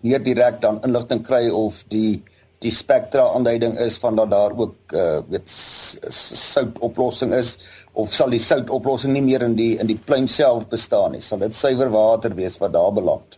meer 0.00 0.22
direk 0.24 0.62
dan 0.62 0.80
inligting 0.86 1.22
kry 1.26 1.48
of 1.52 1.82
die 1.92 2.22
die 2.64 2.72
spektra 2.72 3.26
aanduiding 3.36 3.74
is 3.84 3.98
van 4.00 4.16
dat 4.16 4.30
daar 4.32 4.54
ook 4.56 4.94
uh, 4.96 5.18
weet 5.28 5.50
sout 5.52 6.78
oplossing 6.80 7.34
is 7.36 7.58
of 7.92 8.08
sal 8.12 8.32
die 8.32 8.40
sout 8.40 8.72
oplossing 8.72 9.12
nie 9.12 9.24
meer 9.26 9.44
in 9.44 9.58
die 9.58 9.74
in 9.76 9.90
die 9.90 9.98
pluim 10.08 10.24
self 10.28 10.64
bestaan 10.72 11.12
nie. 11.12 11.20
Sal 11.20 11.42
dit 11.44 11.54
suiwer 11.54 11.92
water 11.92 12.32
wees 12.34 12.56
wat 12.62 12.72
daar 12.72 12.94
beland? 12.96 13.36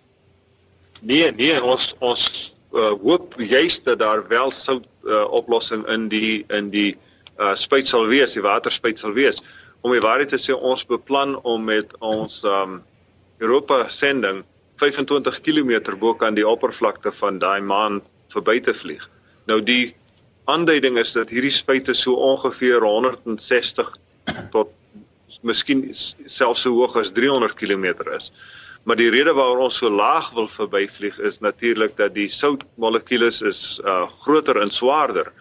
Nee 1.00 1.32
nee 1.34 1.58
ons 1.58 1.90
ons 1.98 2.22
uh, 2.70 2.94
hoop 3.02 3.34
juist 3.42 3.82
dat 3.90 3.98
daar 3.98 4.22
wel 4.30 4.54
sout 4.62 4.86
uh, 5.02 5.26
oplossing 5.34 5.82
in 5.90 6.06
die 6.14 6.46
in 6.54 6.70
die 6.70 6.92
uh, 6.94 7.07
spuit 7.56 7.88
sal 7.88 8.06
wees, 8.10 8.32
die 8.34 8.42
waterspuit 8.42 8.98
sal 8.98 9.14
wees. 9.16 9.38
Om 9.86 9.94
die 9.94 10.02
waarheid 10.02 10.32
te 10.34 10.40
sê, 10.42 10.54
ons 10.54 10.84
beplan 10.86 11.36
om 11.46 11.64
met 11.64 11.92
ons 12.02 12.40
um, 12.44 12.80
Europa 13.38 13.84
sending 13.98 14.42
25 14.78 15.40
km 15.42 15.94
bo 15.98 16.14
kan 16.14 16.34
die 16.34 16.46
oppervlakte 16.46 17.12
van 17.18 17.38
daai 17.42 17.60
maan 17.60 18.00
verby 18.34 18.58
te 18.62 18.74
vlieg. 18.74 19.04
Nou 19.50 19.60
die 19.62 19.94
aanduiding 20.50 20.98
is 20.98 21.12
dat 21.14 21.30
hierdie 21.32 21.54
spuite 21.54 21.94
so 21.94 22.14
ongeveer 22.14 22.84
160 22.84 23.90
tot 24.54 24.74
miskien 25.46 25.84
selfs 26.26 26.64
so 26.66 26.74
hoog 26.78 26.96
as 26.98 27.10
300 27.14 27.54
km 27.58 27.90
is. 28.16 28.30
Maar 28.86 28.96
die 28.96 29.10
rede 29.12 29.34
waarom 29.36 29.66
ons 29.66 29.78
so 29.78 29.90
laag 29.90 30.30
wil 30.36 30.48
verbyvlieg 30.48 31.18
is 31.18 31.38
natuurlik 31.44 31.96
dat 31.98 32.14
die 32.14 32.30
soutmolekules 32.32 33.42
is 33.50 33.60
uh 33.84 34.06
groter 34.24 34.60
en 34.62 34.70
swaarder. 34.70 35.32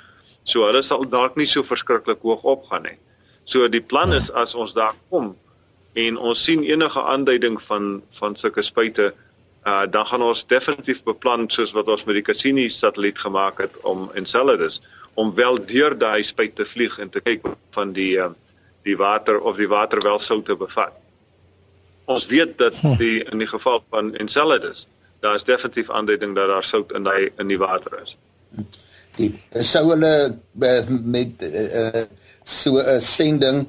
So 0.48 0.64
hulle 0.64 0.84
sal 0.88 1.04
dalk 1.12 1.36
nie 1.36 1.48
so 1.52 1.66
verskriklik 1.68 2.24
hoog 2.24 2.46
opgaan 2.48 2.88
nie. 2.88 2.98
So 3.48 3.68
die 3.72 3.84
plan 3.84 4.14
is 4.16 4.32
as 4.32 4.56
ons 4.56 4.74
daar 4.76 4.96
kom 5.12 5.34
en 5.98 6.18
ons 6.18 6.44
sien 6.44 6.64
enige 6.64 7.02
aanduiding 7.14 7.58
van 7.68 8.02
van 8.20 8.36
sulke 8.40 8.64
spuite 8.64 9.14
uh 9.68 9.84
dan 9.92 10.06
gaan 10.08 10.24
ons 10.24 10.46
definitief 10.48 11.04
beplan 11.04 11.50
soos 11.52 11.74
wat 11.76 11.90
ons 11.92 12.06
met 12.08 12.16
die 12.16 12.24
Cassini 12.30 12.70
satelliet 12.70 13.20
gemaak 13.20 13.60
het 13.66 13.76
om 13.84 14.10
Enceladus 14.14 14.82
om 15.14 15.34
wel 15.36 15.60
deur 15.66 15.98
daai 15.98 16.24
spuit 16.24 16.56
te 16.56 16.66
vlieg 16.74 17.00
en 17.00 17.10
te 17.10 17.20
kyk 17.20 17.48
van 17.76 17.92
die 17.98 18.14
uh, 18.22 18.30
die 18.88 18.96
water 18.98 19.40
of 19.42 19.58
die 19.58 19.68
water 19.68 20.00
wel 20.04 20.20
sout 20.24 20.46
te 20.46 20.56
bevat. 20.56 20.94
Ons 22.06 22.26
weet 22.32 22.58
dat 22.58 22.76
hm. 22.80 22.96
die 23.02 23.24
in 23.24 23.44
die 23.44 23.50
geval 23.50 23.84
van 23.90 24.16
Enceladus 24.16 24.86
daar 25.20 25.36
is 25.36 25.44
definitief 25.44 25.90
aanduiding 25.90 26.36
dat 26.36 26.48
daar 26.48 26.64
sout 26.64 26.92
in 26.92 27.04
daai 27.04 27.32
in 27.38 27.48
die 27.48 27.60
water 27.60 28.00
is. 28.04 28.16
Die 29.18 29.32
sou 29.66 29.88
hulle 29.92 30.14
uh, 30.62 30.82
met 31.04 31.42
uh, 31.44 32.06
so 32.44 32.78
'n 32.78 33.02
sending 33.02 33.66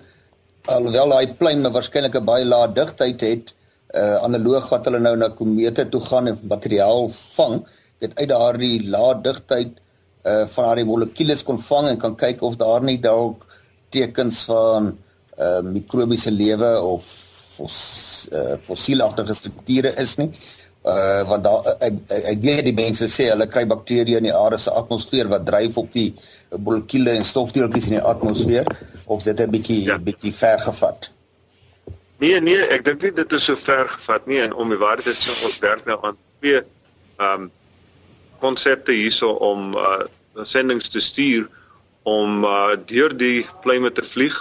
alhoewel 0.68 1.14
daai 1.14 1.34
plein 1.40 1.64
waarskynlik 1.76 2.16
'n 2.20 2.24
baie 2.24 2.44
lae 2.44 2.68
digtheid 2.80 3.20
het 3.20 3.54
uh 3.96 4.16
analoog 4.26 4.68
wat 4.68 4.84
hulle 4.84 5.00
nou 5.00 5.16
na 5.16 5.28
komete 5.28 5.88
toe 5.88 6.00
gaan 6.00 6.28
en 6.28 6.38
materiaal 6.42 7.08
vang, 7.36 7.54
dit 7.98 8.12
uit 8.20 8.28
daardie 8.28 8.76
lae 8.94 9.14
digtheid 9.22 9.72
uh 10.24 10.44
van 10.52 10.64
daardie 10.64 10.84
molekules 10.84 11.44
kon 11.44 11.58
vang 11.70 11.88
en 11.88 11.98
kan 11.98 12.16
kyk 12.16 12.42
of 12.42 12.56
daar 12.56 12.82
nie 12.84 13.00
dalk 13.00 13.46
tekens 13.88 14.44
van 14.50 14.92
uh 15.38 15.60
mikrobiese 15.64 16.30
lewe 16.30 16.72
of 16.80 17.04
fos, 17.58 18.28
uh, 18.32 18.56
fossielagtige 18.62 19.34
strukture 19.34 19.94
is 19.96 20.16
nie. 20.20 20.30
Uh 20.86 21.22
want 21.28 21.44
daar 21.44 21.66
ek, 21.82 21.94
ek, 22.06 22.24
ek 22.32 22.42
weet 22.42 22.64
die 22.64 22.76
mense 22.76 23.08
sê 23.10 23.28
hulle 23.32 23.48
kry 23.50 23.64
bakterieë 23.66 24.20
in 24.20 24.28
die 24.28 24.34
aarde 24.34 24.60
se 24.62 24.70
atmosfeer 24.70 25.28
wat 25.28 25.46
dryf 25.46 25.76
op 25.76 25.90
die 25.92 26.12
molekule 26.56 27.16
en 27.18 27.26
stofdeeltjies 27.26 27.88
in 27.90 27.96
die 27.98 28.06
atmosfeer 28.12 28.66
of 29.06 29.22
dit 29.26 29.40
'n 29.40 29.50
bietjie 29.50 29.82
ja. 29.84 29.98
bietjie 29.98 30.32
ver 30.32 30.60
gevat. 30.60 31.10
Nee 32.18 32.40
nee, 32.40 32.62
ek 32.74 32.84
dink 32.84 33.02
nie 33.02 33.12
dit 33.14 33.32
is 33.32 33.44
so 33.44 33.56
ver 33.66 33.88
gevat 33.88 34.26
nie 34.26 34.40
en 34.40 34.54
om 34.54 34.68
die 34.68 34.78
waarheid 34.78 35.04
te 35.04 35.14
sê 35.14 35.34
ons 35.46 35.58
werk 35.58 35.84
nou 35.86 35.98
aan 36.02 36.16
twee 36.40 36.62
ehm 36.62 37.42
um, 37.42 37.50
konsepte 38.38 38.92
hierso 38.92 39.34
om 39.42 39.74
uh 39.74 40.06
sendinge 40.46 40.88
te 40.90 41.00
stuur 41.00 41.48
om 42.02 42.44
uh 42.44 42.76
deur 42.86 43.16
die 43.16 43.46
pluime 43.62 43.90
te 43.92 44.04
vlieg 44.14 44.36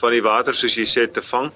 van 0.00 0.10
die 0.10 0.22
water 0.22 0.54
soos 0.54 0.74
jy 0.74 0.86
sê 0.88 1.04
te 1.12 1.22
vang 1.30 1.52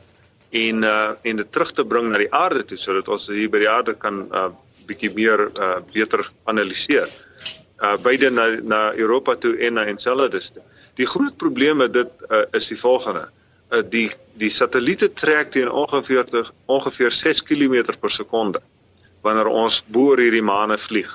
en 0.50 0.82
uh 0.82 1.10
en 1.22 1.36
dit 1.36 1.52
terug 1.52 1.72
te 1.72 1.84
bring 1.84 2.10
na 2.10 2.18
die 2.18 2.32
aarde 2.34 2.64
toe 2.64 2.78
sodat 2.78 3.08
ons 3.08 3.26
hier 3.26 3.50
by 3.50 3.58
die 3.62 3.70
aarde 3.70 3.94
kan 3.94 4.24
uh 4.34 4.48
bietjie 4.86 5.12
meer 5.14 5.50
uh 5.54 5.78
beter 5.92 6.26
analiseer. 6.50 7.08
Uh 7.78 7.96
beide 8.02 8.30
na 8.30 8.48
na 8.62 8.80
Europa 8.94 9.36
toe 9.36 9.56
en 9.58 9.78
na 9.78 9.84
Enceladus. 9.86 10.50
Die 10.98 11.06
groot 11.06 11.36
probleme 11.36 11.88
dit 11.90 12.10
uh, 12.28 12.42
is 12.52 12.66
die 12.68 12.80
volgende. 12.80 13.28
Uh 13.70 13.82
die 13.88 14.10
die 14.34 14.50
satelliete 14.50 15.12
trek 15.12 15.52
teen 15.52 15.70
ongeveer 15.70 16.50
ongeveer 16.66 17.12
6 17.12 17.42
km 17.42 17.94
per 18.00 18.10
sekonde 18.10 18.60
wanneer 19.22 19.46
ons 19.46 19.82
bo 19.86 20.10
oor 20.10 20.18
hierdie 20.18 20.42
maane 20.42 20.78
vlieg. 20.78 21.10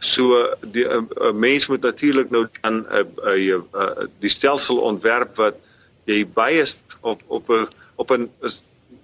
So 0.00 0.54
die 0.60 0.84
'n 0.84 1.08
uh, 1.10 1.28
uh, 1.28 1.32
mens 1.32 1.66
moet 1.66 1.80
natuurlik 1.82 2.30
nou 2.30 2.46
dan 2.60 2.86
'n 2.88 3.06
uh, 3.26 3.36
uh, 3.36 3.60
uh, 3.74 4.06
die 4.20 4.30
stelsel 4.30 4.78
ontwerp 4.78 5.36
wat 5.36 5.56
jy 6.04 6.26
baie 6.26 6.66
op 7.00 7.20
op 7.26 7.50
'n 7.50 7.68
op 7.96 8.10
'n 8.10 8.30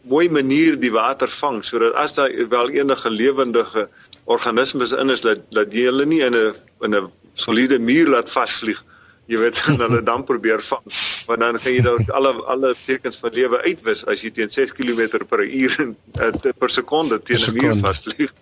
mooi 0.02 0.28
manier 0.30 0.78
die 0.80 0.92
water 0.92 1.30
vang 1.40 1.64
sodat 1.64 1.94
as 1.94 2.14
daar 2.14 2.48
wel 2.48 2.70
enige 2.70 3.10
lewendige 3.10 3.88
organismes 4.24 4.90
in 4.90 5.10
is 5.10 5.20
dat 5.20 5.38
dat 5.50 5.72
jy 5.72 5.86
hulle 5.90 6.06
nie 6.06 6.22
in 6.26 6.34
'n 6.34 6.54
in 6.80 6.94
'n 6.94 7.10
soliede 7.34 7.78
muur 7.78 8.08
laat 8.08 8.30
vasvlieg. 8.30 8.82
Jy 9.26 9.38
weet 9.38 9.56
en 9.66 9.78
hulle 9.80 10.02
dan 10.02 10.24
probeer 10.24 10.62
vang. 10.62 10.82
Want 11.26 11.40
dan 11.40 11.58
kan 11.58 11.72
jy 11.72 11.82
dalk 11.82 12.10
alle 12.10 12.32
alle 12.54 12.74
tekens 12.84 13.16
van 13.20 13.32
lewe 13.32 13.62
uitwis 13.62 14.04
as 14.06 14.20
jy 14.20 14.30
teen 14.30 14.50
6 14.50 14.72
km 14.72 15.24
per 15.28 15.44
uur 15.44 15.74
en 15.78 15.96
uh, 16.20 16.52
per 16.58 16.70
sekonde 16.70 17.20
teen 17.22 17.38
'n 17.38 17.56
muur 17.58 17.76
vasvlieg. 17.86 18.32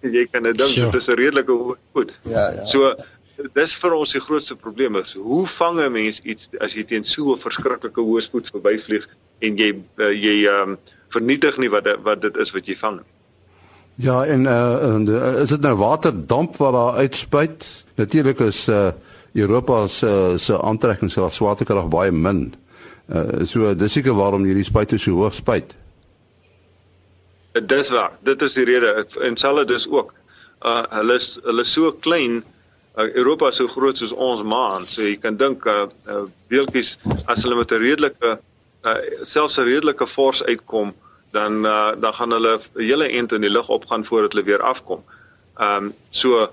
Jy 0.00 0.26
kan 0.30 0.42
dit 0.42 0.58
dink 0.58 0.74
dit 0.74 1.00
is 1.00 1.06
'n 1.06 1.18
redelike 1.22 1.76
goed. 1.92 2.12
Ja 2.22 2.50
ja. 2.50 2.66
So 2.66 2.94
dis 3.54 3.74
vir 3.80 3.92
ons 3.94 4.12
die 4.12 4.20
grootste 4.20 4.56
probleem 4.56 4.96
is 4.96 5.12
hoe 5.14 5.46
vang 5.58 5.80
'n 5.80 5.92
mens 5.92 6.20
iets 6.22 6.48
as 6.58 6.74
jy 6.74 6.84
teen 6.84 7.04
so 7.04 7.34
'n 7.34 7.40
verskriklike 7.40 8.00
hoë 8.00 8.22
spoed 8.22 8.50
verbyvlieg 8.50 9.06
en 9.40 9.58
jy 9.58 9.72
uh, 9.74 10.12
jy 10.12 10.46
um, 10.50 10.78
vernietig 11.14 11.58
nie 11.58 11.70
wat 11.70 11.88
wat 12.02 12.22
dit 12.22 12.36
is 12.36 12.50
wat 12.52 12.66
jy 12.66 12.76
vang 12.80 13.00
ja 13.96 14.24
en 14.24 14.46
uh, 14.46 15.42
is 15.42 15.48
dit 15.48 15.60
nou 15.60 15.76
waterdamp 15.76 16.56
wat 16.56 16.72
daar 16.72 16.94
uitspuit 17.04 17.68
natuurlik 17.96 18.40
is 18.40 18.68
uh, 18.68 18.90
Europa 19.32 19.86
se 19.86 20.34
se 20.38 20.60
aantrekking 20.62 21.10
se 21.10 21.28
swaartekrag 21.30 21.88
baie 21.88 22.10
min. 22.12 22.54
Uh, 23.06 23.44
so 23.44 23.74
dis 23.74 23.92
seker 23.92 24.14
waarom 24.14 24.44
hierdie 24.44 24.64
spuite 24.64 24.98
so 24.98 25.16
hoog 25.16 25.34
spuit. 25.34 25.74
Dis 27.52 27.88
waar. 27.90 28.12
Dit 28.24 28.42
is 28.42 28.54
die 28.54 28.64
rede 28.64 29.06
en 29.24 29.36
selfs 29.36 29.66
dis 29.66 29.86
ook. 29.90 30.14
Uh 30.62 30.82
hulle 30.98 31.18
is 31.20 31.28
hulle 31.44 31.62
is 31.62 31.72
so 31.72 31.92
klein. 31.92 32.42
Uh, 32.98 33.08
Europa 33.14 33.48
is 33.48 33.56
so 33.56 33.68
groot 33.68 33.96
soos 33.96 34.12
ons 34.12 34.42
maan. 34.42 34.86
So 34.86 35.02
jy 35.02 35.16
kan 35.22 35.36
dink 35.36 35.66
uh, 35.66 35.86
uh 36.08 36.26
beeltjies 36.50 36.96
as 37.26 37.42
hulle 37.42 37.56
met 37.56 37.72
'n 37.72 37.82
redelike 37.82 38.38
uh 38.88 39.26
selfs 39.32 39.56
'n 39.56 39.68
redelike 39.68 40.06
force 40.06 40.44
uitkom, 40.44 40.94
dan 41.30 41.64
uh 41.66 41.92
dan 42.00 42.14
gaan 42.14 42.30
hulle 42.30 42.58
'n 42.58 42.82
hele 42.82 43.08
ent 43.08 43.32
in 43.32 43.40
die 43.40 43.50
lug 43.50 43.68
opgaan 43.68 44.04
voordat 44.04 44.32
hulle 44.32 44.44
weer 44.44 44.62
afkom. 44.62 45.04
Ehm 45.56 45.84
um, 45.84 45.94
so 46.10 46.48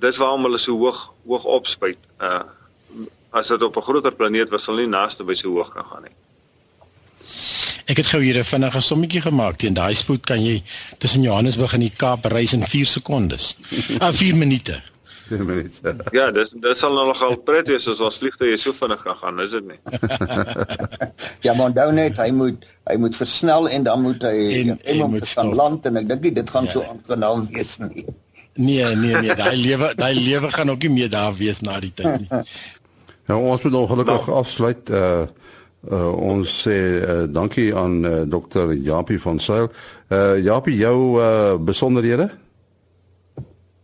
dis 0.00 0.16
waarom 0.16 0.42
hulle 0.42 0.58
so 0.58 0.78
hoog 0.78 1.12
hoog 1.26 1.44
opspuit. 1.44 1.98
Uh 2.20 2.42
as 3.30 3.46
dit 3.46 3.62
op 3.62 3.76
'n 3.76 3.82
groter 3.82 4.12
planeet 4.12 4.48
was, 4.48 4.64
sal 4.64 4.74
nie 4.74 4.86
naaste 4.86 5.24
by 5.24 5.34
so 5.34 5.48
hoog 5.48 5.72
kan 5.74 5.84
gaan 5.84 6.02
nie. 6.02 6.16
Ek 7.84 7.96
het 7.96 8.06
gou 8.06 8.22
hier 8.22 8.38
'n 8.38 8.44
vinnige 8.44 8.80
sommetjie 8.80 9.20
gemaak. 9.20 9.56
Teen 9.56 9.74
daai 9.74 9.94
spoed 9.94 10.24
kan 10.26 10.42
jy 10.44 10.62
tussen 10.98 11.22
Johannesburg 11.22 11.72
en 11.74 11.80
die 11.80 11.92
Kaap 11.96 12.24
reis 12.24 12.52
in 12.52 12.62
4 12.62 12.86
sekondes. 12.86 13.56
Ah 14.00 14.12
4 14.12 14.36
minute. 14.36 14.82
4 15.28 15.44
minute. 15.44 15.96
Ja, 16.12 16.30
dis 16.30 16.48
dis 16.52 16.78
sal 16.78 16.94
nou 16.94 17.06
nogal 17.06 17.36
pret 17.36 17.68
wees 17.68 17.86
as 17.86 18.00
ons 18.00 18.18
vliegtye 18.18 18.58
so 18.58 18.72
vinnig 18.72 19.02
kan 19.02 19.16
gaan, 19.16 19.40
is 19.40 19.50
dit 19.50 19.64
nie? 19.64 19.78
ja, 21.44 21.54
maar 21.54 21.72
dan 21.76 21.94
net, 21.94 22.18
hy 22.18 22.30
moet 22.32 22.64
hy 22.84 22.96
moet 23.00 23.16
versnel 23.16 23.68
en 23.68 23.82
dan 23.84 24.02
moet 24.04 24.22
hy 24.28 24.36
en, 24.60 24.80
en 24.80 25.10
moet 25.10 25.28
van 25.28 25.54
land 25.56 25.86
en 25.88 25.96
ek 26.02 26.08
dink 26.08 26.34
dit 26.36 26.50
gaan 26.50 26.64
ja. 26.68 26.72
so 26.74 26.80
aangenaam 26.84 27.46
wees 27.52 27.78
nie. 27.80 28.04
Nee, 28.54 28.96
nee, 28.96 29.16
nee, 29.16 29.34
daai 29.34 29.56
lewe, 29.56 29.94
daai 29.98 30.14
lewe 30.14 30.50
gaan 30.52 30.70
ook 30.70 30.82
nie 30.86 30.90
meer 30.90 31.10
daar 31.10 31.34
wees 31.36 31.60
na 31.64 31.80
die 31.82 31.92
tyd 31.96 32.20
nie. 32.22 32.28
Ja, 33.26 33.38
ons 33.52 33.62
moet 33.64 33.74
ongelukkig 33.74 34.26
nou. 34.26 34.36
afsluit. 34.42 34.90
Uh 34.90 35.26
uh 35.84 36.16
ons 36.16 36.48
sê 36.64 36.96
uh, 36.96 37.28
dankie 37.28 37.76
aan 37.76 38.00
uh, 38.08 38.24
dokter 38.24 38.72
Japie 38.72 39.20
van 39.20 39.36
Sail. 39.40 39.68
Uh 40.08 40.40
Japie, 40.40 40.76
jou 40.80 41.20
uh 41.20 41.60
besonderhede? 41.60 42.30